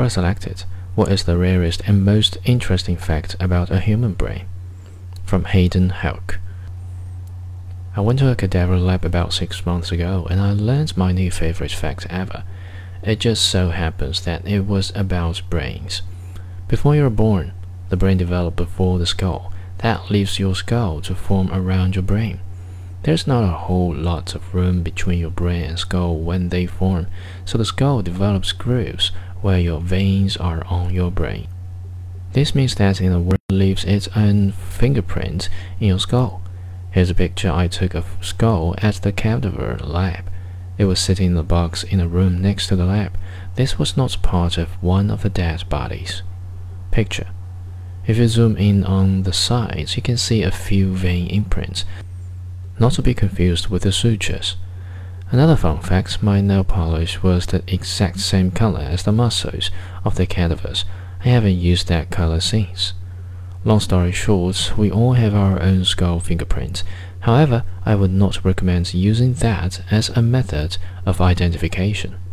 [0.00, 4.46] I selected What is the rarest and most interesting fact about a human brain?
[5.24, 6.38] From Hayden Hauck.
[7.94, 11.30] I went to a cadaver lab about six months ago and I learned my new
[11.30, 12.44] favorite fact ever.
[13.02, 16.00] It just so happens that it was about brains.
[16.66, 17.52] Before you're born,
[17.90, 19.52] the brain developed before the skull.
[19.78, 22.40] That leaves your skull to form around your brain.
[23.02, 27.06] There's not a whole lot of room between your brain and skull when they form,
[27.44, 29.10] so the skull develops grooves
[29.42, 31.48] where your veins are on your brain.
[32.32, 35.48] This means that in the world leaves its own fingerprint
[35.80, 36.42] in your skull.
[36.92, 40.30] Here's a picture I took of skull at the cadaver lab.
[40.78, 43.18] It was sitting in a box in a room next to the lab.
[43.56, 46.22] This was not part of one of the dead bodies.
[46.90, 47.28] Picture.
[48.06, 51.84] If you zoom in on the sides, you can see a few vein imprints,
[52.78, 54.56] not to be confused with the sutures.
[55.32, 59.70] Another fun fact, my nail polish was the exact same color as the muscles
[60.04, 60.84] of the cadavers.
[61.24, 62.94] I haven't used that color since.
[63.64, 66.82] Long story short, we all have our own skull fingerprint.
[67.20, 72.16] However, I would not recommend using that as a method of identification.